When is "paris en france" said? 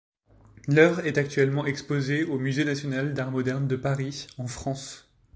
3.75-5.07